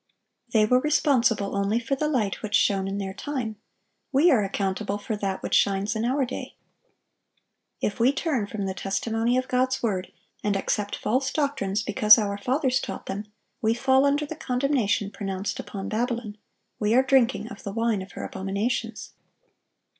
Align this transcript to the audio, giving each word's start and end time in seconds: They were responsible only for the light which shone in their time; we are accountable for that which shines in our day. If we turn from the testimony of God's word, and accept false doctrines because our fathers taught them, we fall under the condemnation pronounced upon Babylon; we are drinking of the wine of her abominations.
They 0.51 0.65
were 0.65 0.79
responsible 0.79 1.55
only 1.55 1.79
for 1.79 1.93
the 1.95 2.07
light 2.07 2.41
which 2.41 2.55
shone 2.55 2.87
in 2.87 2.97
their 2.97 3.13
time; 3.13 3.57
we 4.11 4.31
are 4.31 4.43
accountable 4.43 4.97
for 4.97 5.15
that 5.15 5.43
which 5.43 5.53
shines 5.53 5.95
in 5.95 6.05
our 6.05 6.25
day. 6.25 6.55
If 7.81 7.99
we 7.99 8.11
turn 8.11 8.47
from 8.47 8.65
the 8.65 8.73
testimony 8.73 9.37
of 9.37 9.47
God's 9.47 9.83
word, 9.83 10.11
and 10.43 10.57
accept 10.57 10.95
false 10.95 11.31
doctrines 11.31 11.83
because 11.83 12.17
our 12.17 12.39
fathers 12.39 12.79
taught 12.79 13.05
them, 13.05 13.27
we 13.61 13.75
fall 13.75 14.03
under 14.03 14.25
the 14.25 14.35
condemnation 14.35 15.11
pronounced 15.11 15.59
upon 15.59 15.87
Babylon; 15.87 16.39
we 16.79 16.95
are 16.95 17.03
drinking 17.03 17.49
of 17.49 17.61
the 17.61 17.71
wine 17.71 18.01
of 18.01 18.13
her 18.13 18.23
abominations. 18.23 19.11